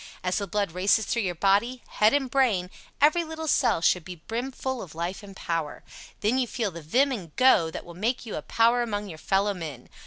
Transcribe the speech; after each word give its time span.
As 0.23 0.39
the 0.39 0.47
blood 0.47 0.71
races 0.71 1.05
through 1.05 1.21
your 1.21 1.35
body 1.35 1.83
head 1.87 2.11
and 2.11 2.27
brain, 2.27 2.71
every 2.99 3.23
little 3.23 3.47
cell 3.47 3.81
should 3.81 4.03
be 4.03 4.15
brim 4.15 4.51
full 4.51 4.81
of 4.81 4.95
life 4.95 5.21
and 5.21 5.35
power. 5.35 5.83
Then 6.21 6.39
you 6.39 6.47
feel 6.47 6.71
the 6.71 6.81
vim 6.81 7.11
and 7.11 7.35
"go" 7.35 7.69
that 7.69 7.85
will 7.85 7.93
make 7.93 8.25
you 8.25 8.35
a 8.35 8.41
power 8.41 8.81
among 8.81 9.09
your 9.09 9.19
fellow 9.19 9.53
men. 9.53 9.89